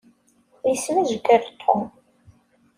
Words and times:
Yesmejger 0.67 1.43
Tom. 1.61 1.81